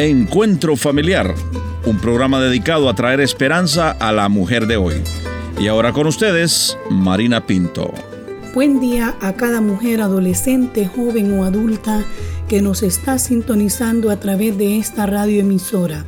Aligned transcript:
Encuentro 0.00 0.76
Familiar, 0.76 1.34
un 1.84 1.98
programa 1.98 2.40
dedicado 2.40 2.88
a 2.88 2.94
traer 2.94 3.20
esperanza 3.20 3.90
a 3.90 4.12
la 4.12 4.28
mujer 4.28 4.68
de 4.68 4.76
hoy. 4.76 4.94
Y 5.58 5.66
ahora 5.66 5.92
con 5.92 6.06
ustedes, 6.06 6.78
Marina 6.88 7.44
Pinto. 7.44 7.92
Buen 8.54 8.78
día 8.78 9.16
a 9.20 9.32
cada 9.32 9.60
mujer 9.60 10.00
adolescente, 10.00 10.86
joven 10.86 11.36
o 11.36 11.42
adulta 11.42 12.04
que 12.48 12.62
nos 12.62 12.84
está 12.84 13.18
sintonizando 13.18 14.10
a 14.10 14.20
través 14.20 14.56
de 14.56 14.78
esta 14.78 15.04
radioemisora. 15.06 16.04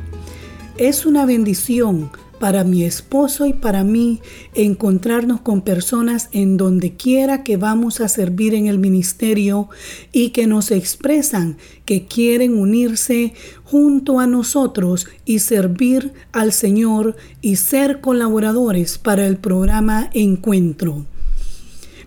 Es 0.77 1.05
una 1.05 1.25
bendición 1.25 2.11
para 2.41 2.63
mi 2.63 2.83
esposo 2.83 3.45
y 3.45 3.53
para 3.53 3.83
mí 3.83 4.19
encontrarnos 4.55 5.41
con 5.41 5.61
personas 5.61 6.27
en 6.31 6.57
donde 6.57 6.95
quiera 6.95 7.43
que 7.43 7.55
vamos 7.55 8.01
a 8.01 8.07
servir 8.07 8.55
en 8.55 8.65
el 8.65 8.79
ministerio 8.79 9.69
y 10.11 10.31
que 10.31 10.47
nos 10.47 10.71
expresan 10.71 11.57
que 11.85 12.07
quieren 12.07 12.57
unirse 12.57 13.35
junto 13.63 14.19
a 14.19 14.25
nosotros 14.25 15.07
y 15.23 15.37
servir 15.37 16.13
al 16.31 16.51
Señor 16.51 17.15
y 17.41 17.57
ser 17.57 18.01
colaboradores 18.01 18.97
para 18.97 19.27
el 19.27 19.37
programa 19.37 20.09
Encuentro. 20.11 21.05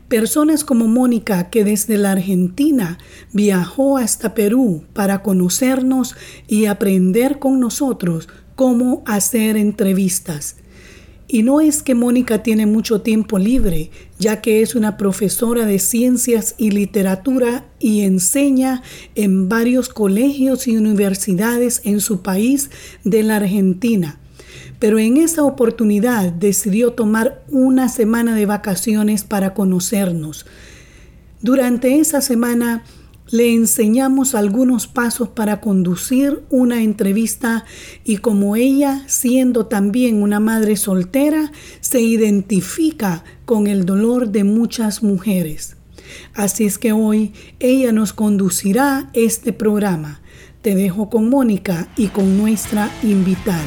Personas 0.09 0.65
como 0.65 0.88
Mónica, 0.88 1.48
que 1.48 1.65
desde 1.65 1.96
la 1.96 2.12
Argentina 2.12 2.98
viajó 3.32 3.98
hasta 3.98 4.35
Perú 4.35 4.82
para 4.95 5.23
conocernos 5.23 6.16
y 6.48 6.66
aprender 6.66 7.38
con 7.38 7.60
nosotros 7.60 8.29
cómo 8.55 9.03
hacer 9.07 9.57
entrevistas. 9.57 10.57
Y 11.27 11.43
no 11.43 11.61
es 11.61 11.83
que 11.83 11.95
Mónica 11.95 12.43
tiene 12.43 12.67
mucho 12.67 13.01
tiempo 13.01 13.39
libre, 13.39 13.91
ya 14.19 14.41
que 14.41 14.61
es 14.61 14.75
una 14.75 14.97
profesora 14.97 15.65
de 15.65 15.79
ciencias 15.79 16.55
y 16.59 16.71
literatura 16.71 17.65
y 17.80 18.02
enseña 18.02 18.83
en 19.15 19.49
varios 19.49 19.88
colegios 19.88 20.69
y 20.69 20.77
universidades 20.77 21.80
en 21.85 22.01
su 22.01 22.21
país 22.23 22.71
de 23.05 23.23
la 23.23 23.37
Argentina. 23.37 24.21
Pero 24.79 24.99
en 24.99 25.16
esa 25.16 25.45
oportunidad 25.45 26.30
decidió 26.30 26.93
tomar 26.93 27.43
una 27.49 27.89
semana 27.89 28.35
de 28.35 28.45
vacaciones 28.45 29.24
para 29.24 29.55
conocernos. 29.55 30.45
Durante 31.41 31.99
esa 32.01 32.21
semana 32.21 32.85
le 33.30 33.55
enseñamos 33.55 34.35
algunos 34.35 34.87
pasos 34.87 35.29
para 35.29 35.61
conducir 35.61 36.43
una 36.51 36.83
entrevista 36.83 37.65
y 38.05 38.19
como 38.19 38.57
ella, 38.57 39.03
siendo 39.07 39.67
también 39.67 40.23
una 40.23 40.41
madre 40.41 40.77
soltera, 40.77 41.51
se 41.80 42.01
identifica 42.01 43.25
con 43.45 43.67
el 43.67 43.87
dolor 43.87 44.29
de 44.29 44.45
muchas 44.45 45.02
mujeres. 45.02 45.77
Así 46.35 46.65
es 46.65 46.79
que 46.79 46.93
hoy 46.93 47.33
ella 47.61 47.93
nos 47.93 48.13
conducirá 48.13 49.11
este 49.15 49.52
programa. 49.52 50.21
Te 50.63 50.75
dejo 50.75 51.11
con 51.11 51.29
Mónica 51.29 51.89
y 51.97 52.09
con 52.09 52.39
nuestra 52.39 52.91
invitada. 53.02 53.63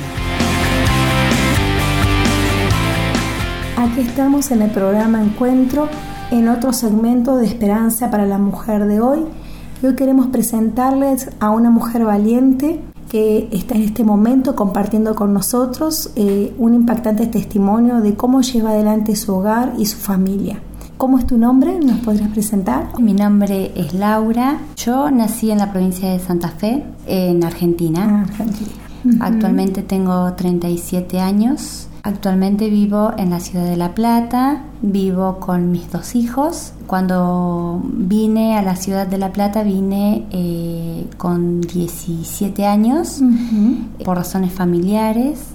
Aquí 3.75 4.01
estamos 4.01 4.49
en 4.51 4.63
el 4.63 4.71
programa 4.71 5.21
Encuentro, 5.21 5.89
en 6.31 6.47
otro 6.49 6.73
segmento 6.73 7.37
de 7.37 7.45
Esperanza 7.45 8.11
para 8.11 8.25
la 8.25 8.37
Mujer 8.37 8.85
de 8.85 8.99
hoy 9.01 9.25
Hoy 9.83 9.93
queremos 9.93 10.27
presentarles 10.27 11.29
a 11.39 11.51
una 11.51 11.69
mujer 11.69 12.03
valiente 12.03 12.81
que 13.11 13.47
está 13.51 13.75
en 13.75 13.83
este 13.83 14.03
momento 14.03 14.55
compartiendo 14.55 15.13
con 15.13 15.35
nosotros 15.35 16.09
eh, 16.15 16.51
un 16.57 16.73
impactante 16.73 17.27
testimonio 17.27 18.01
de 18.01 18.15
cómo 18.15 18.41
lleva 18.41 18.71
adelante 18.71 19.15
su 19.15 19.35
hogar 19.35 19.75
y 19.77 19.85
su 19.85 19.97
familia. 19.97 20.59
¿Cómo 20.97 21.19
es 21.19 21.27
tu 21.27 21.37
nombre? 21.37 21.79
¿Nos 21.79 21.99
podrías 21.99 22.29
presentar? 22.29 22.99
Mi 22.99 23.13
nombre 23.13 23.71
es 23.75 23.93
Laura. 23.93 24.57
Yo 24.77 25.11
nací 25.11 25.51
en 25.51 25.59
la 25.59 25.71
provincia 25.71 26.09
de 26.09 26.17
Santa 26.17 26.49
Fe, 26.49 26.83
en 27.05 27.43
Argentina. 27.43 28.07
Ah, 28.09 28.21
Argentina. 28.23 28.71
Actualmente 29.19 29.83
tengo 29.83 30.33
37 30.33 31.19
años 31.19 31.87
Actualmente 32.07 32.69
vivo 32.69 33.11
en 33.17 33.31
la 33.31 33.41
ciudad 33.41 33.65
de 33.65 33.75
La 33.75 33.93
Plata, 33.93 34.63
vivo 34.81 35.41
con 35.41 35.71
mis 35.71 35.91
dos 35.91 36.15
hijos. 36.15 36.71
Cuando 36.87 37.81
vine 37.83 38.57
a 38.57 38.61
la 38.61 38.77
ciudad 38.77 39.07
de 39.07 39.17
La 39.17 39.33
Plata 39.33 39.61
vine 39.63 40.25
eh, 40.31 41.05
con 41.17 41.59
17 41.59 42.65
años 42.65 43.19
por 44.05 44.15
razones 44.15 44.53
familiares, 44.53 45.47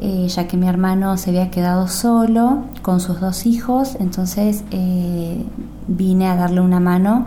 eh, 0.00 0.28
ya 0.28 0.46
que 0.46 0.56
mi 0.56 0.68
hermano 0.68 1.16
se 1.16 1.30
había 1.30 1.50
quedado 1.50 1.88
solo 1.88 2.66
con 2.82 3.00
sus 3.00 3.18
dos 3.18 3.44
hijos, 3.44 3.96
entonces 3.98 4.62
eh, 4.70 5.44
vine 5.88 6.28
a 6.28 6.36
darle 6.36 6.60
una 6.60 6.78
mano 6.78 7.26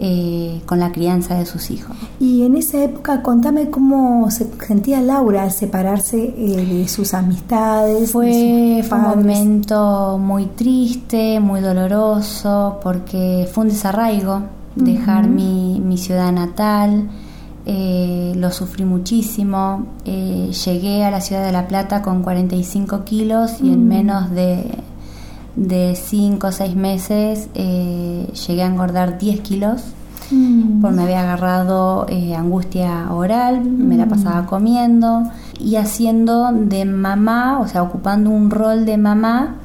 eh, 0.00 0.62
con 0.64 0.78
la 0.78 0.92
crianza 0.92 1.34
de 1.34 1.44
sus 1.44 1.72
hijos. 1.72 1.96
Y 2.20 2.44
en 2.44 2.56
esa 2.56 2.84
época, 2.84 3.20
contame 3.20 3.68
cómo 3.68 4.30
se 4.30 4.46
sentía 4.64 5.00
Laura 5.00 5.42
al 5.42 5.50
separarse 5.50 6.34
eh, 6.38 6.66
de 6.66 6.86
sus 6.86 7.14
amistades. 7.14 8.12
Fue, 8.12 8.80
un 8.80 9.02
momento 9.02 10.16
muy 10.18 10.46
triste, 10.46 11.40
muy 11.40 11.60
doloroso, 11.60 12.78
porque 12.80 13.48
fue 13.52 13.64
un 13.64 13.70
desarraigo 13.70 14.42
dejar 14.76 15.26
mi, 15.26 15.96
ciudad 15.98 16.30
natal. 16.30 17.08
Eh, 17.66 18.34
lo 18.36 18.52
sufrí 18.52 18.84
muchísimo. 18.84 19.84
llegué 20.04 21.04
a 21.04 21.10
la 21.10 21.20
ciudad 21.20 21.44
de 21.44 21.50
La 21.50 21.66
Plata 21.66 22.02
con 22.02 22.22
45 22.22 23.02
kilos 23.04 23.60
y 23.60 23.72
en 23.72 23.88
menos 23.88 24.30
de 24.30 24.64
de 25.58 25.96
5 25.96 26.46
o 26.46 26.52
6 26.52 26.76
meses 26.76 27.48
eh, 27.54 28.30
llegué 28.46 28.62
a 28.62 28.66
engordar 28.66 29.18
10 29.18 29.40
kilos. 29.40 29.82
Mm. 30.30 30.82
Por 30.82 30.92
me 30.92 31.04
había 31.04 31.22
agarrado 31.22 32.06
eh, 32.08 32.34
angustia 32.34 33.10
oral, 33.12 33.64
me 33.64 33.96
la 33.96 34.06
mm. 34.06 34.10
pasaba 34.10 34.46
comiendo 34.46 35.22
y 35.58 35.76
haciendo 35.76 36.52
de 36.52 36.84
mamá, 36.84 37.60
o 37.60 37.66
sea, 37.66 37.82
ocupando 37.82 38.30
un 38.30 38.50
rol 38.50 38.84
de 38.84 38.98
mamá 38.98 39.56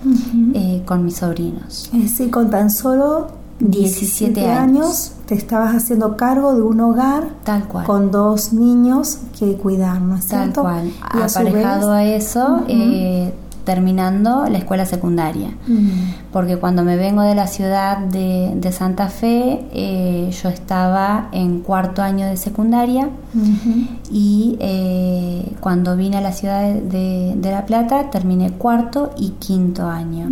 eh, 0.53 0.81
con 0.85 1.03
mis 1.03 1.17
sobrinos. 1.17 1.91
Es 1.93 2.03
decir, 2.03 2.31
con 2.31 2.49
tan 2.49 2.69
solo 2.69 3.27
17, 3.59 4.49
años, 4.49 5.11
te 5.25 5.35
estabas 5.35 5.75
haciendo 5.75 6.17
cargo 6.17 6.55
de 6.55 6.61
un 6.61 6.79
hogar 6.81 7.29
tal 7.43 7.67
cual 7.67 7.85
con 7.85 8.11
dos 8.11 8.51
niños 8.51 9.19
que 9.37 9.55
cuidar, 9.55 10.01
¿no 10.01 10.15
es 10.15 10.27
tal 10.27 10.51
cual 10.53 10.91
aparejado 11.01 11.91
a, 11.91 12.03
eso 12.03 12.61
terminando 13.63 14.45
la 14.49 14.57
escuela 14.57 14.85
secundaria. 14.85 15.49
Porque 16.31 16.57
cuando 16.57 16.83
me 16.83 16.97
vengo 16.97 17.21
de 17.21 17.35
la 17.35 17.47
ciudad 17.47 17.97
de, 17.97 18.71
Santa 18.71 19.09
Fe, 19.09 19.65
eh, 19.71 20.29
yo 20.31 20.49
estaba 20.49 21.29
en 21.31 21.59
cuarto 21.59 22.01
año 22.01 22.25
de 22.25 22.37
secundaria 22.37 23.09
y 24.11 24.57
eh, 24.59 25.51
cuando 25.59 25.95
vine 25.95 26.17
a 26.17 26.21
la 26.21 26.31
ciudad 26.31 26.73
de, 26.73 27.37
La 27.41 27.65
Plata 27.65 28.09
terminé 28.09 28.51
cuarto 28.51 29.13
y 29.17 29.31
quinto 29.31 29.87
año. 29.87 30.29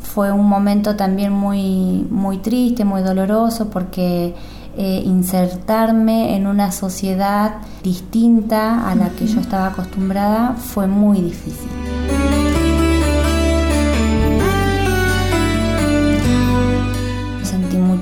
Fue 0.00 0.32
un 0.32 0.48
momento 0.48 0.96
también 0.96 1.32
muy, 1.32 2.06
muy 2.10 2.38
triste, 2.38 2.84
muy 2.84 3.02
doloroso 3.02 3.68
porque... 3.70 4.34
Eh, 4.80 5.02
insertarme 5.04 6.36
en 6.36 6.46
una 6.46 6.70
sociedad 6.70 7.56
distinta 7.82 8.88
a 8.88 8.94
la 8.94 9.08
que 9.08 9.26
yo 9.26 9.40
estaba 9.40 9.66
acostumbrada 9.66 10.54
fue 10.54 10.86
muy 10.86 11.20
difícil. 11.20 11.87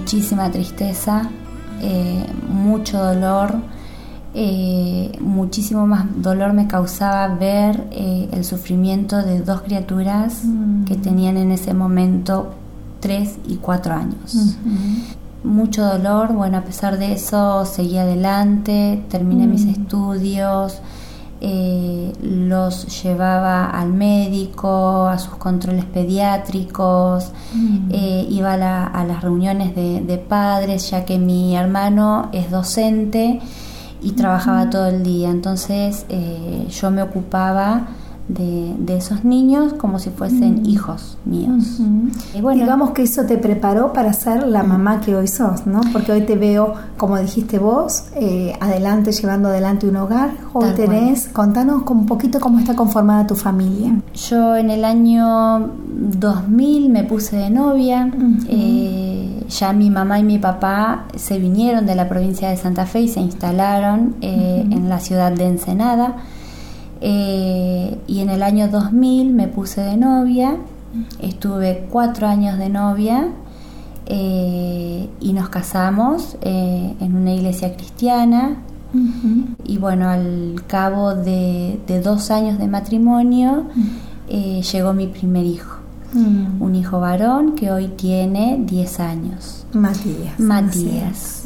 Muchísima 0.06 0.48
tristeza, 0.52 1.28
eh, 1.82 2.24
mucho 2.48 2.96
dolor, 2.96 3.56
eh, 4.34 5.10
muchísimo 5.20 5.84
más 5.88 6.04
dolor 6.22 6.52
me 6.52 6.68
causaba 6.68 7.26
ver 7.34 7.88
eh, 7.90 8.28
el 8.30 8.44
sufrimiento 8.44 9.20
de 9.20 9.40
dos 9.40 9.62
criaturas 9.62 10.42
que 10.86 10.94
mm. 10.94 11.02
tenían 11.02 11.36
en 11.38 11.50
ese 11.50 11.74
momento 11.74 12.54
tres 13.00 13.38
y 13.48 13.56
cuatro 13.56 13.94
años. 13.94 14.56
Mucho 15.42 15.84
dolor, 15.84 16.32
bueno, 16.32 16.58
a 16.58 16.62
pesar 16.62 16.98
de 16.98 17.14
eso 17.14 17.64
seguí 17.64 17.98
adelante, 17.98 19.02
terminé 19.10 19.48
mis 19.48 19.64
mm. 19.64 19.70
estudios, 19.70 20.82
eh, 21.40 22.12
los 22.22 23.02
llevaba 23.02 23.66
al 23.66 23.92
médico, 23.92 25.06
a 25.06 25.18
sus 25.18 25.36
controles 25.36 25.84
pediátricos, 25.84 27.30
mm. 27.52 27.90
eh, 27.90 28.26
iba 28.30 28.54
a, 28.54 29.04
las 29.04 29.22
reuniones 29.22 29.74
de, 29.74 30.24
padres, 30.28 30.90
ya 30.90 31.04
que 31.04 31.18
mi 31.18 31.54
hermano 31.56 32.30
es 32.32 32.50
docente 32.50 33.40
y 34.02 34.12
trabajaba 34.12 34.70
todo 34.70 34.86
el 34.86 35.02
día, 35.02 35.30
entonces 35.30 36.06
eh, 36.08 36.66
yo 36.70 36.90
me 36.90 37.02
ocupaba 37.02 37.86
de, 38.28 38.96
esos 38.96 39.24
niños 39.24 39.74
como 39.74 39.98
si 39.98 40.10
fuesen 40.10 40.62
mm. 40.62 40.66
hijos 40.66 41.18
míos. 41.24 41.80
y 42.34 42.40
bueno, 42.40 42.62
Digamos 42.62 42.90
que 42.90 43.02
eso 43.02 43.24
te 43.24 43.36
preparó 43.36 43.92
para 43.92 44.12
ser 44.12 44.46
la 44.46 44.62
mamá 44.62 45.00
que 45.00 45.14
hoy 45.14 45.28
sos, 45.28 45.66
¿no? 45.66 45.80
Porque 45.92 46.12
hoy 46.12 46.22
te 46.22 46.36
veo, 46.36 46.74
como 46.96 47.18
dijiste 47.18 47.58
vos, 47.58 48.04
eh, 48.14 48.54
adelante, 48.60 49.12
llevando 49.12 49.48
adelante 49.48 49.86
un 49.86 49.96
hogar. 49.96 50.30
Hoy 50.54 50.70
tenés, 50.74 51.28
contanos 51.28 51.82
un 51.88 52.06
poquito 52.06 52.40
cómo 52.40 52.58
está 52.58 52.74
conformada 52.74 53.26
tu 53.26 53.34
familia. 53.34 53.92
Yo 54.14 54.56
en 54.56 54.70
el 54.70 54.84
año 54.84 55.70
2000 55.86 56.88
me 56.88 57.04
puse 57.04 57.36
de 57.36 57.50
novia. 57.50 58.10
Eh, 58.48 59.44
ya 59.48 59.72
mi 59.72 59.90
mamá 59.90 60.18
y 60.18 60.24
mi 60.24 60.38
papá 60.38 61.04
se 61.14 61.38
vinieron 61.38 61.86
de 61.86 61.94
la 61.94 62.08
provincia 62.08 62.48
de 62.48 62.56
Santa 62.56 62.86
Fe 62.86 63.02
y 63.02 63.08
se 63.08 63.20
instalaron 63.20 64.16
en 64.20 64.88
la 64.88 64.98
ciudad 65.00 65.32
de 65.32 65.46
Ensenada. 65.46 66.16
Y 67.00 68.20
en 68.20 68.30
el 68.30 68.42
año 68.42 68.68
2000 68.68 69.32
me 69.32 69.48
puse 69.48 69.80
de 69.82 69.96
novia, 69.96 70.56
estuve 71.20 71.86
cuatro 71.90 72.26
años 72.26 72.58
de 72.58 72.68
novia 72.68 73.28
y 74.08 75.32
nos 75.32 75.48
casamos 75.48 76.36
en 76.42 77.16
una 77.16 77.34
iglesia 77.34 77.74
cristiana. 77.76 78.62
Y 79.64 79.78
bueno, 79.78 80.08
al 80.08 80.62
cabo 80.66 81.14
de, 81.14 81.78
dos 82.02 82.30
años 82.30 82.58
de 82.58 82.66
matrimonio 82.68 83.66
eh, 84.28 84.62
llegó 84.62 84.92
mi 84.92 85.06
primer 85.06 85.44
hijo. 85.44 85.85
Mm. 86.12 86.62
Un 86.62 86.74
hijo 86.74 87.00
varón 87.00 87.54
que 87.54 87.70
hoy 87.70 87.88
tiene 87.88 88.58
10 88.60 89.00
años. 89.00 89.66
Matías. 89.72 90.38
Matías. 90.38 91.42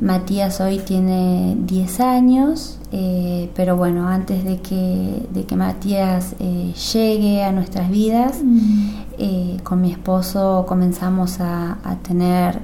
Matías 0.00 0.60
hoy 0.60 0.78
tiene 0.78 1.56
10 1.66 2.00
años, 2.00 2.78
eh, 2.92 3.50
pero 3.54 3.76
bueno, 3.76 4.08
antes 4.08 4.44
de 4.44 4.58
que, 4.58 5.26
de 5.32 5.44
que 5.44 5.56
Matías 5.56 6.34
eh, 6.38 6.72
llegue 6.92 7.42
a 7.42 7.52
nuestras 7.52 7.90
vidas, 7.90 8.40
mm. 8.42 9.58
con 9.62 9.80
mi 9.80 9.92
esposo 9.92 10.64
comenzamos 10.66 11.40
a, 11.40 11.78
a 11.84 11.96
tener 11.96 12.60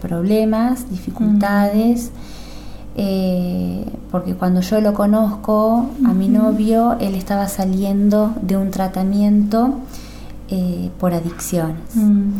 problemas, 0.00 0.90
dificultades. 0.90 2.12
Eh, 2.98 3.84
porque 4.10 4.34
cuando 4.34 4.62
yo 4.62 4.80
lo 4.80 4.94
conozco, 4.94 5.90
a 6.06 6.14
mi 6.14 6.28
novio, 6.28 6.96
él 6.98 7.14
estaba 7.14 7.46
saliendo 7.46 8.32
de 8.40 8.56
un 8.56 8.70
tratamiento 8.70 9.74
eh, 10.50 10.90
por 10.98 11.14
adicciones. 11.14 11.94
Mm. 11.94 12.32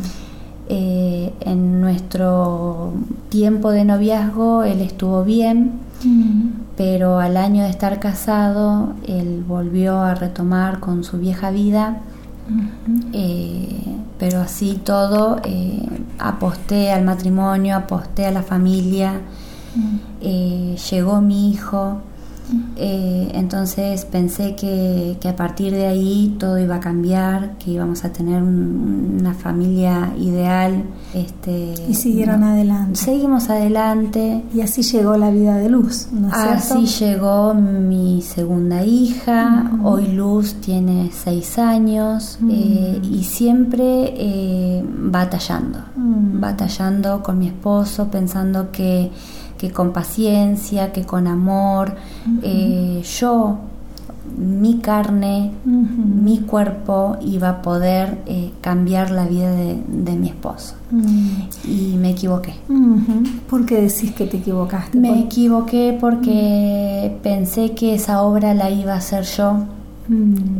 Eh, 0.68 1.32
en 1.40 1.80
nuestro 1.80 2.92
tiempo 3.28 3.70
de 3.70 3.84
noviazgo 3.84 4.64
él 4.64 4.80
estuvo 4.80 5.22
bien, 5.22 5.78
mm. 6.02 6.48
pero 6.76 7.20
al 7.20 7.36
año 7.36 7.62
de 7.62 7.70
estar 7.70 8.00
casado 8.00 8.94
él 9.06 9.44
volvió 9.46 10.00
a 10.00 10.14
retomar 10.14 10.80
con 10.80 11.04
su 11.04 11.18
vieja 11.18 11.50
vida. 11.50 12.00
pero 14.18 14.40
así 14.40 14.80
todo, 14.82 15.40
aposté 16.18 16.90
al 16.90 17.04
matrimonio, 17.04 17.76
aposté 17.76 18.26
a 18.26 18.30
la 18.30 18.42
familia, 18.42 19.20
eh, 20.20 20.76
llegó 20.90 21.20
mi 21.20 21.50
hijo, 21.50 21.98
eh, 22.76 23.30
entonces 23.34 24.04
pensé 24.04 24.54
que, 24.54 25.16
a 25.26 25.34
partir 25.34 25.72
de 25.72 25.86
ahí 25.86 26.36
todo 26.38 26.58
iba 26.58 26.76
a 26.76 26.80
cambiar, 26.80 27.56
que 27.58 27.72
íbamos 27.72 28.04
a 28.04 28.12
tener 28.12 28.42
una 28.42 29.34
familia 29.34 30.12
ideal. 30.18 30.84
Este, 31.14 31.74
y 31.88 31.94
siguieron 31.94 32.44
adelante. 32.44 32.96
Seguimos 32.96 33.50
adelante. 33.50 34.44
Y 34.54 34.60
así 34.60 34.82
llegó 34.82 35.16
la 35.16 35.30
vida 35.30 35.56
de 35.56 35.68
Luz, 35.68 36.08
Así 36.30 36.86
llegó 36.86 37.54
mi 37.54 38.22
segunda 38.22 38.84
hija, 38.84 39.70
hoy 39.82 40.08
Luz 40.08 40.54
tiene 40.54 41.10
seis 41.12 41.58
años 41.58 42.38
eh, 42.50 43.00
y 43.02 43.24
siempre 43.24 44.82
batallando, 44.84 45.78
batallando 45.96 47.22
con 47.22 47.38
mi 47.38 47.48
esposo, 47.48 48.08
pensando 48.10 48.70
que 48.70 49.10
que 49.58 49.70
con 49.70 49.92
paciencia, 49.92 50.92
que 50.92 51.04
con 51.04 51.26
amor, 51.26 51.96
eh, 52.42 53.02
yo, 53.18 53.58
mi 54.36 54.78
carne, 54.78 55.52
mi 55.64 56.40
cuerpo 56.40 57.16
iba 57.22 57.48
a 57.48 57.62
poder 57.62 58.18
eh, 58.26 58.50
cambiar 58.60 59.10
la 59.10 59.26
vida 59.26 59.50
de, 59.52 60.16
mi 60.16 60.28
esposo. 60.28 60.74
Y 61.64 61.96
me 61.96 62.10
equivoqué. 62.10 62.54
¿Por 63.48 63.64
qué 63.66 63.80
decís 63.80 64.12
que 64.12 64.26
te 64.26 64.38
equivocaste? 64.38 64.98
Me 64.98 65.20
equivoqué 65.20 65.96
porque 65.98 67.16
pensé 67.22 67.72
que 67.72 67.94
esa 67.94 68.22
obra 68.22 68.52
la 68.54 68.70
iba 68.70 68.94
a 68.94 68.96
hacer 68.96 69.24
yo, 69.24 69.64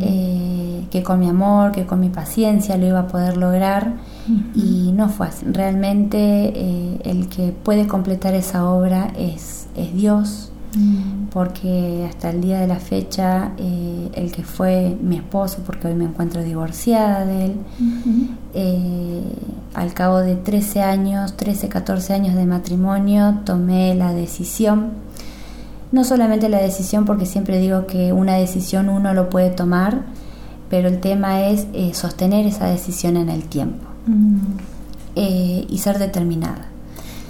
eh, 0.01 0.85
que 0.89 1.03
con 1.03 1.19
mi 1.19 1.29
amor, 1.29 1.71
que 1.71 1.85
con 1.85 1.99
mi 1.99 2.09
paciencia 2.09 2.77
lo 2.77 2.87
iba 2.87 3.01
a 3.01 3.07
poder 3.07 3.37
lograr 3.37 3.93
y 4.55 4.91
no 4.93 5.09
fue 5.09 5.27
así. 5.27 5.45
Realmente 5.45 6.17
eh, 6.19 6.99
el 7.03 7.27
que 7.27 7.51
puede 7.51 7.87
completar 7.87 8.33
esa 8.33 8.69
obra 8.69 9.13
es, 9.17 9.67
es 9.75 9.93
Dios, 9.93 10.51
mm. 10.75 11.27
porque 11.31 12.05
hasta 12.09 12.29
el 12.29 12.41
día 12.41 12.59
de 12.59 12.67
la 12.67 12.79
fecha 12.79 13.53
eh, 13.57 14.09
el 14.13 14.31
que 14.31 14.43
fue 14.43 14.97
mi 15.01 15.17
esposo, 15.17 15.59
porque 15.65 15.87
hoy 15.87 15.95
me 15.95 16.05
encuentro 16.05 16.43
divorciada 16.43 17.25
de 17.25 17.45
él, 17.45 17.55
eh, 18.53 19.23
al 19.73 19.93
cabo 19.93 20.19
de 20.19 20.35
13 20.35 20.81
años, 20.81 21.37
13, 21.37 21.69
14 21.69 22.13
años 22.13 22.35
de 22.35 22.45
matrimonio, 22.45 23.39
tomé 23.45 23.95
la 23.95 24.13
decisión 24.13 25.07
no 25.89 26.03
solamente 26.03 26.49
la 26.49 26.59
decisión, 26.59 27.05
porque 27.05 27.25
siempre 27.25 27.59
digo 27.59 27.87
que 27.87 28.11
una 28.11 28.35
decisión 28.35 28.89
uno 28.89 29.13
lo 29.13 29.29
puede 29.29 29.51
tomar, 29.51 30.01
pero 30.69 30.89
el 30.89 30.99
tema 30.99 31.47
es 31.47 31.65
sostener 31.93 32.45
esa 32.45 32.65
decisión 32.67 33.15
en 33.15 33.29
el 33.29 33.43
tiempo. 33.43 33.87
Eh, 35.15 35.65
y 35.67 35.77
ser 35.79 35.97
determinada. 35.97 36.67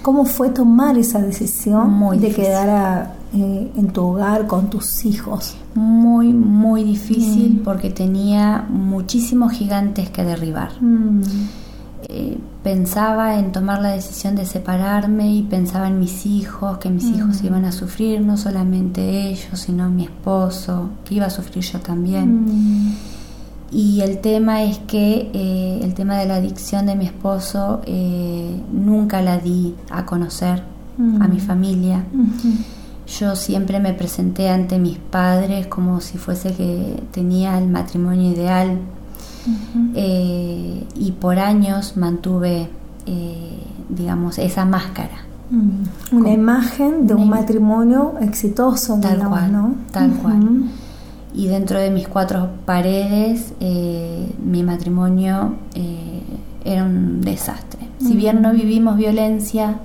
¿Cómo 0.02 0.26
fue 0.26 0.50
tomar 0.50 0.98
esa 0.98 1.20
decisión 1.20 2.20
de 2.20 2.30
quedar 2.32 3.14
eh, 3.32 3.72
en 3.76 3.88
tu 3.88 4.02
hogar 4.02 4.46
con 4.46 4.68
tus 4.68 5.06
hijos? 5.06 5.56
Muy, 5.74 6.32
muy 6.32 6.84
difícil 6.84 7.60
mm. 7.60 7.64
porque 7.64 7.88
tenía 7.90 8.66
muchísimos 8.68 9.52
gigantes 9.52 10.10
que 10.10 10.22
derribar. 10.22 10.70
Mm. 10.82 11.22
Eh, 12.10 12.38
pensaba 12.62 13.38
en 13.38 13.52
tomar 13.52 13.80
la 13.80 13.92
decisión 13.92 14.36
de 14.36 14.44
separarme 14.44 15.34
y 15.34 15.42
pensaba 15.42 15.88
en 15.88 15.98
mis 15.98 16.26
hijos, 16.26 16.76
que 16.78 16.90
mis 16.90 17.04
hijos 17.04 17.42
mm. 17.42 17.46
iban 17.46 17.64
a 17.64 17.72
sufrir, 17.72 18.20
no 18.20 18.36
solamente 18.36 19.30
ellos, 19.30 19.58
sino 19.58 19.88
mi 19.88 20.04
esposo, 20.04 20.90
que 21.04 21.14
iba 21.14 21.26
a 21.26 21.30
sufrir 21.30 21.64
yo 21.64 21.80
también. 21.80 22.94
Y 23.70 24.00
el 24.00 24.18
tema 24.18 24.62
es 24.62 24.78
que 24.78 25.30
eh, 25.32 25.80
el 25.82 25.94
tema 25.94 26.16
de 26.16 26.26
la 26.26 26.36
adicción 26.36 26.86
de 26.86 26.96
mi 26.96 27.04
esposo 27.04 27.82
eh, 27.84 28.62
nunca 28.72 29.20
la 29.20 29.38
di 29.38 29.74
a 29.90 30.06
conocer 30.06 30.62
a 30.98 31.28
mi 31.28 31.36
mm. 31.36 31.40
familia. 31.40 32.04
Yo 33.06 33.36
siempre 33.36 33.78
me 33.78 33.92
presenté 33.92 34.48
ante 34.48 34.78
mis 34.78 34.98
padres 34.98 35.66
como 35.66 36.00
si 36.00 36.18
fuese 36.18 36.54
que 36.54 37.02
tenía 37.12 37.56
el 37.58 37.68
matrimonio 37.68 38.32
ideal 38.32 38.78
eh, 39.94 40.84
y 40.96 41.12
por 41.12 41.38
años 41.38 41.96
mantuve, 41.96 42.68
digamos, 43.88 44.38
esa 44.38 44.64
máscara. 44.64 45.24
Mm. 45.50 46.16
Una 46.16 46.30
imagen 46.30 47.06
de 47.06 47.14
un 47.14 47.28
matrimonio 47.28 48.14
exitoso, 48.20 48.98
tal 49.00 49.28
cual, 49.28 49.52
¿no? 49.52 49.74
Tal 49.92 50.10
cual 50.14 50.68
y 51.34 51.46
dentro 51.46 51.78
de 51.78 51.90
mis 51.90 52.08
cuatro 52.08 52.48
paredes 52.64 53.52
eh, 53.60 54.32
mi 54.42 54.62
matrimonio 54.62 55.56
eh, 55.74 56.22
era 56.64 56.84
un 56.84 57.20
desastre. 57.20 57.88
Si 57.98 58.16
bien 58.16 58.42
no 58.42 58.52
vivimos 58.52 58.96
violencia, 58.96 59.80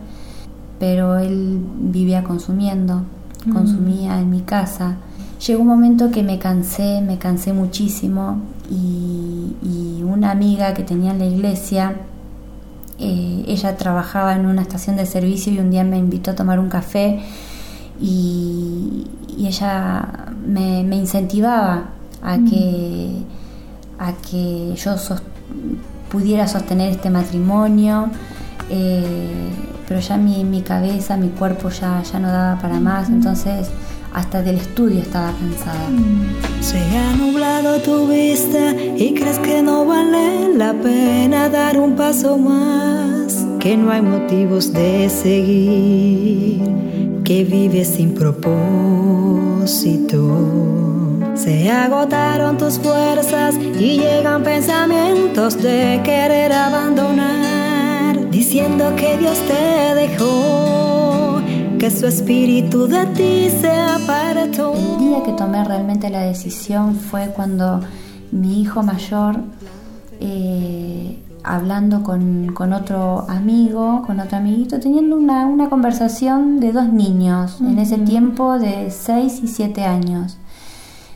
pero 0.80 1.18
él 1.18 1.60
vivía 1.80 2.24
consumiendo, 2.24 3.04
consumía 3.52 4.20
en 4.20 4.30
mi 4.30 4.42
casa. 4.42 4.98
Llegó 5.46 5.62
un 5.62 5.68
momento 5.68 6.12
que 6.12 6.24
me 6.24 6.40
cansé, 6.40 7.02
me 7.02 7.18
cansé 7.18 7.54
muchísimo 7.54 8.42
y, 8.70 10.02
una 10.04 10.30
amiga 10.30 10.76
que 10.76 10.84
tenía 10.84 11.12
en 11.12 11.20
la 11.20 11.26
iglesia, 11.26 11.96
eh, 13.00 13.44
ella 13.48 13.76
trabajaba 13.78 14.36
en 14.36 14.46
una 14.46 14.62
estación 14.62 14.96
de 14.96 15.08
servicio 15.08 15.52
y 15.52 15.58
un 15.58 15.72
día 15.72 15.84
me 15.84 15.98
invitó 15.98 16.32
a 16.32 16.36
tomar 16.36 16.60
un 16.60 16.70
café 16.70 17.24
y, 18.00 19.08
ella 19.40 20.23
me, 20.46 20.96
incentivaba 20.96 21.90
a 22.22 22.38
mm. 22.38 22.50
que, 22.50 23.10
a 24.00 24.14
que 24.14 24.76
yo 24.76 24.96
pudiera 26.10 26.48
sostener 26.48 26.92
este 26.92 27.10
matrimonio, 27.10 28.10
eh, 28.70 29.50
pero 29.88 30.00
ya 30.00 30.18
mi, 30.18 30.44
mi, 30.44 30.62
cabeza, 30.62 31.18
mi 31.18 31.30
cuerpo 31.30 31.70
ya, 31.70 32.02
ya 32.04 32.20
no 32.20 32.28
daba 32.30 32.62
para 32.62 32.80
más, 32.80 33.10
mm. 33.10 33.14
entonces 33.14 33.70
hasta 34.14 34.44
del 34.44 34.58
estudio 34.58 35.00
estaba 35.02 35.32
cansada. 35.32 35.90
Mm. 35.90 36.62
Se 36.62 36.80
ha 36.98 37.16
nublado 37.16 37.80
tu 37.80 38.08
vista 38.08 38.76
y 38.96 39.14
crees 39.16 39.40
que 39.40 39.62
no 39.62 39.86
vale 39.86 40.56
la 40.56 40.74
pena 40.74 41.50
dar 41.50 41.80
un 41.80 41.96
paso 41.96 42.38
más, 42.38 43.46
que 43.60 43.76
no 43.76 43.92
hay 43.92 44.02
motivos 44.02 44.72
de 44.72 45.10
seguir 45.10 46.62
que 47.24 47.44
vive 47.44 47.86
sin 47.86 48.14
propósito. 48.14 49.53
Se 51.36 51.72
agotaron 51.72 52.58
tus 52.58 52.80
fuerzas 52.80 53.56
y 53.56 53.98
llegan 53.98 54.44
pensamientos 54.44 55.62
de 55.62 56.02
querer 56.04 56.52
abandonar, 56.52 58.30
diciendo 58.30 58.94
que 58.98 59.18
Dios 59.18 59.40
te 59.48 59.96
dejó, 59.96 61.42
que 61.80 61.90
su 61.90 62.08
espíritu 62.08 62.88
de 62.88 63.06
ti 63.08 63.50
se 63.62 63.72
apartó. 63.72 64.74
El 64.74 64.98
día 65.00 65.24
que 65.24 65.32
tomé 65.32 65.64
realmente 65.64 66.10
la 66.10 66.24
decisión 66.24 66.96
fue 66.96 67.28
cuando 67.28 67.80
mi 68.32 68.62
hijo 68.62 68.84
mayor 68.84 69.38
eh, 70.20 71.23
hablando 71.44 72.04
con, 72.04 72.74
otro 72.74 73.26
amigo, 73.30 74.04
con 74.06 74.20
otro 74.20 74.38
amiguito, 74.38 74.80
teniendo 74.80 75.18
una, 75.18 75.70
conversación 75.70 76.60
de 76.60 76.72
dos 76.72 76.92
niños, 76.92 77.60
en 77.62 77.80
ese 77.80 77.98
tiempo 77.98 78.58
de 78.60 78.90
6 78.90 79.42
y 79.44 79.48
7 79.48 79.84
años, 79.84 80.38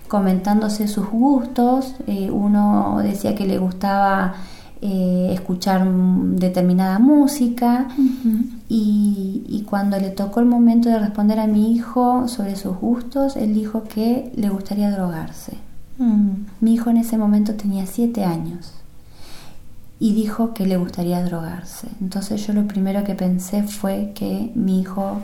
comentándose 0.07 0.87
sus 0.87 1.07
gustos. 1.09 1.95
Eh, 2.07 2.29
uno 2.31 2.99
decía 3.01 3.35
que 3.35 3.45
le 3.45 3.57
gustaba 3.57 4.35
eh, 4.81 5.29
escuchar 5.33 5.87
determinada 5.89 6.99
música 6.99 7.87
y, 8.69 9.43
y, 9.47 9.63
cuando 9.63 9.97
le 9.97 10.09
tocó 10.09 10.39
el 10.39 10.45
momento 10.45 10.89
de 10.89 10.99
responder 10.99 11.39
a 11.39 11.47
mi 11.47 11.73
hijo 11.73 12.27
sobre 12.27 12.55
sus 12.55 12.77
gustos, 12.77 13.35
él 13.37 13.53
dijo 13.53 13.83
que 13.83 14.31
le 14.35 14.49
gustaría 14.49 14.91
drogarse. 14.91 15.53
Mm. 15.97 16.45
Mi 16.61 16.75
hijo 16.75 16.89
en 16.89 16.97
ese 16.97 17.17
momento 17.17 17.55
tenía 17.55 17.85
siete 17.87 18.23
años 18.23 18.77
y 19.99 20.13
dijo 20.13 20.53
que 20.53 20.65
le 20.65 20.77
gustaría 20.77 21.23
drogarse. 21.23 21.87
Entonces 22.01 22.45
yo 22.45 22.53
lo 22.53 22.67
primero 22.67 23.03
que 23.03 23.15
pensé 23.15 23.63
fue 23.63 24.11
que 24.13 24.51
mi 24.55 24.81
hijo 24.81 25.21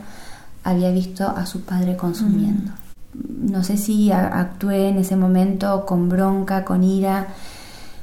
había 0.64 0.90
visto 0.90 1.28
a 1.28 1.46
su 1.46 1.60
padre 1.60 1.96
consumiendo. 1.96 2.72
Mm. 2.72 3.52
No 3.52 3.62
sé 3.62 3.76
si 3.76 4.10
actué 4.10 4.88
en 4.88 4.98
ese 4.98 5.14
momento 5.14 5.86
con 5.86 6.08
bronca, 6.08 6.64
con 6.64 6.82
ira, 6.82 7.28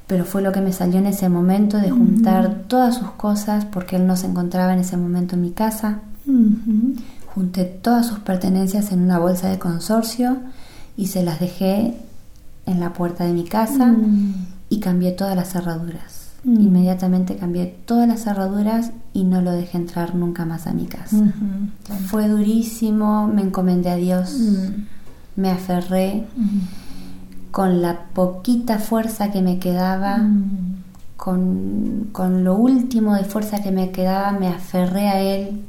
pero 0.08 0.24
fue 0.24 0.42
lo 0.42 0.54
que 0.54 0.62
me 0.62 0.72
salió 0.72 1.00
en 1.00 1.08
ese 1.08 1.28
momento 1.28 1.78
de 1.78 1.90
juntar 1.90 2.64
todas 2.68 2.96
sus 2.96 3.12
cosas 3.12 3.66
porque 3.66 3.98
él 3.98 4.08
no 4.08 4.16
se 4.16 4.28
encontraba 4.28 4.74
en 4.74 4.80
ese 4.80 4.96
momento 4.96 5.36
en 5.36 5.42
mi 5.42 5.52
casa. 5.52 6.00
Junté 7.34 7.66
todas 7.66 8.08
sus 8.08 8.20
pertenencias 8.20 8.92
en 8.92 9.02
una 9.02 9.20
bolsa 9.20 9.50
de 9.50 9.60
consorcio 9.60 10.38
y 10.96 11.08
se 11.08 11.24
las 11.24 11.40
dejé 11.40 11.98
en 12.66 12.80
la 12.80 12.94
puerta 12.94 13.26
de 13.26 13.34
mi 13.34 13.44
casa 13.44 13.94
y 14.70 14.80
cambié 14.80 15.12
todas 15.12 15.36
las 15.36 15.50
cerraduras. 15.52 16.21
Mm. 16.44 16.60
Inmediatamente 16.60 17.36
cambié 17.36 17.68
todas 17.86 18.08
las 18.08 18.24
cerraduras 18.24 18.92
y 19.14 19.26
no 19.26 19.42
lo 19.42 19.52
dejé 19.52 19.78
entrar 19.78 20.16
nunca 20.16 20.44
más 20.46 20.66
a 20.66 20.74
mi 20.74 20.88
casa. 20.88 21.18
Fue 22.08 22.28
durísimo, 22.28 23.28
me 23.28 23.44
encomendé 23.44 23.92
a 23.92 23.96
Dios, 23.96 24.34
mm. 24.40 25.40
me 25.40 25.52
aferré 25.52 26.26
con 27.52 27.82
la 27.84 28.06
poquita 28.14 28.80
fuerza 28.80 29.32
que 29.32 29.44
me 29.44 29.60
quedaba, 29.60 30.18
mm. 30.18 30.84
con, 31.16 32.44
lo 32.44 32.56
último 32.56 33.14
de 33.14 33.24
fuerza 33.24 33.62
que 33.62 33.72
me 33.72 33.92
quedaba, 33.92 34.32
me 34.32 34.48
aferré 34.48 35.10
a 35.10 35.22
él 35.22 35.62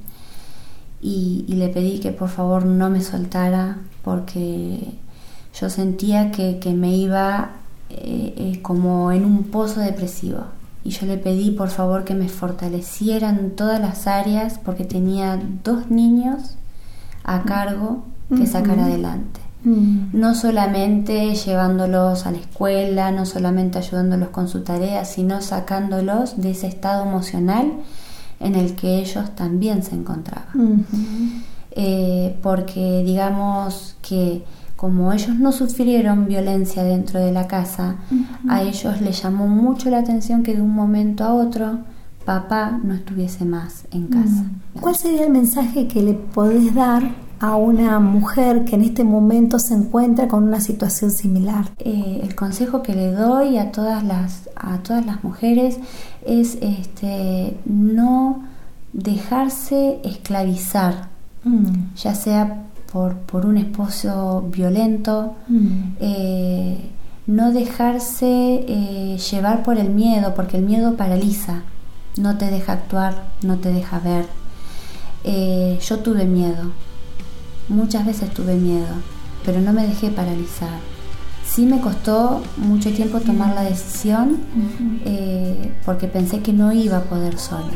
y, 1.03 1.45
le 1.49 1.69
pedí 1.69 1.99
que 1.99 2.13
por 2.13 2.31
favor 2.31 2.65
no 2.65 2.89
me 2.89 3.03
soltara 3.03 3.77
porque 4.03 4.95
yo 5.61 5.69
sentía 5.69 6.31
que, 6.31 6.75
me 6.75 6.97
iba 6.97 7.51
eh, 7.91 8.35
eh, 8.39 8.63
como 8.63 9.13
en 9.13 9.27
un 9.27 9.45
pozo 9.45 9.81
depresivo. 9.81 10.45
Y 10.85 10.91
yo 10.91 11.07
le 11.07 11.17
pedí 11.17 11.51
por 11.53 11.69
favor 11.69 12.05
que 12.05 12.15
me 12.15 12.29
fortalecieran 12.29 13.51
todas 13.51 13.81
las 13.81 14.07
áreas 14.07 14.59
porque 14.59 14.85
tenía 14.85 15.41
dos 15.63 15.91
niños 15.91 16.57
a 17.25 17.43
cargo 17.43 18.05
que 18.37 18.47
sacar 18.47 18.81
adelante. 18.81 19.41
Mm. 19.65 20.09
No 20.13 20.35
solamente 20.35 21.35
llevándolos 21.35 22.27
a 22.27 22.33
la 22.33 22.39
escuela, 22.39 23.13
no 23.13 23.27
solamente 23.27 23.79
ayudándolos 23.79 24.31
con 24.31 24.49
su 24.49 24.63
tarea, 24.63 25.05
sino 25.05 25.41
sacándolos 25.41 26.41
de 26.41 26.51
ese 26.51 26.67
estado 26.67 27.05
emocional 27.05 27.73
en 28.41 28.57
el 28.57 28.75
que 28.75 28.99
ellos 28.99 29.35
también 29.37 29.83
se 29.83 29.95
encontraban. 29.95 30.87
Eh, 31.71 32.37
porque 32.43 33.03
digamos 33.05 33.97
que 34.03 34.45
como 34.83 35.13
ellos 35.13 35.39
no 35.39 35.53
sufrieron 35.53 36.27
violencia 36.27 36.83
dentro 36.83 37.21
de 37.21 37.31
la 37.31 37.47
casa, 37.47 37.99
a 38.49 38.63
ellos 38.63 39.01
les 39.01 39.23
llamó 39.23 39.47
mucho 39.47 39.91
la 39.91 39.99
atención 39.99 40.43
que 40.43 40.57
de 40.57 40.61
un 40.61 40.75
momento 40.75 41.23
a 41.23 41.35
otro 41.35 41.79
papá 42.25 42.81
no 42.83 42.93
estuviese 42.93 43.45
más 43.45 43.85
en 43.93 44.09
casa. 44.09 44.45
¿Cuál 44.81 44.97
sería 44.97 45.27
el 45.27 45.31
mensaje 45.31 45.87
que 45.87 46.03
le 46.03 46.15
podés 46.15 46.75
dar 46.75 47.13
a 47.39 47.55
una 47.55 48.01
mujer 48.01 48.65
que 48.65 48.75
en 48.75 48.83
este 48.83 49.05
momento 49.05 49.61
se 49.61 49.75
encuentra 49.75 50.27
con 50.27 50.43
una 50.43 50.61
situación 50.61 51.13
similar? 51.13 51.71
Eh, 51.79 52.19
el 52.21 52.35
consejo 52.35 52.83
que 52.83 52.97
le 52.97 53.13
doy 53.13 53.59
a 53.59 53.71
todas 53.71 54.03
las, 54.03 54.51
a 54.57 54.79
todas 54.79 55.07
las 55.07 55.23
mujeres 55.23 55.79
es 56.27 56.59
este, 56.61 57.57
no 57.67 58.43
dejarse 58.93 60.01
esclavizar, 60.03 61.09
mm. 61.45 61.95
ya 61.95 62.17
sea 62.17 62.67
por, 62.93 63.17
por, 63.17 63.47
un 63.47 63.57
esposo 63.57 64.45
violento, 64.53 65.35
mm. 65.49 65.97
eh, 66.01 66.91
no 67.27 67.53
dejarse 67.53 68.65
eh, 68.69 69.19
llevar 69.31 69.63
por 69.63 69.79
el 69.79 69.91
miedo, 69.91 70.35
porque 70.35 70.59
el 70.59 70.65
miedo 70.65 70.97
paraliza, 70.97 71.63
no 72.19 72.37
te 72.37 72.51
deja 72.51 72.73
actuar, 72.75 73.25
no 73.43 73.57
te 73.57 73.73
deja 73.73 73.99
ver. 74.01 74.27
yo 75.81 75.99
tuve 76.01 76.27
miedo, 76.27 76.73
Muchas 77.69 78.05
veces 78.05 78.33
tuve 78.35 78.57
miedo, 78.57 78.95
pero 79.45 79.61
no 79.61 79.73
me 79.73 79.87
dejé 79.87 80.11
paralizar. 80.11 80.79
Sí 81.47 81.65
me 81.65 81.81
costó 81.81 82.43
mucho 82.57 82.91
tiempo 82.93 83.21
tomar 83.21 83.55
la 83.55 83.63
decisión 83.63 84.41
eh, 85.05 85.73
porque 85.85 86.09
pensé 86.09 86.41
que 86.41 86.53
no 86.53 86.73
iba 86.73 86.99
a 86.99 87.05
poder 87.05 87.39
sola. 87.39 87.71